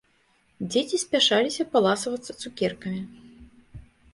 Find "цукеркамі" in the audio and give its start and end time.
2.41-3.01